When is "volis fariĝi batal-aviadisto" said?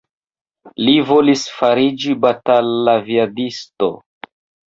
1.09-3.91